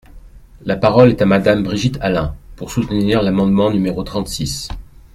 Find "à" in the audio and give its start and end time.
1.21-1.27